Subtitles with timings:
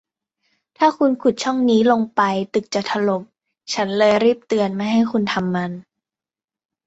[0.77, 2.21] ถ้าคุณขุดช่องนี้ลงไป
[2.53, 3.23] ตึกจะถล่ม
[3.73, 5.71] ฉันเลยรีบเตือนไม่ให้คุณทำมัน